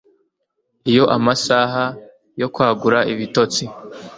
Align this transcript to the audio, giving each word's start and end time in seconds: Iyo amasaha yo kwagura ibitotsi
Iyo 0.89 1.03
amasaha 1.17 1.83
yo 2.41 2.47
kwagura 2.53 2.99
ibitotsi 3.13 3.63